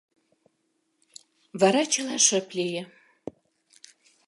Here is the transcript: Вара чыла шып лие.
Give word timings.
Вара 1.59 1.83
чыла 1.91 2.17
шып 2.25 2.47
лие. 2.57 2.83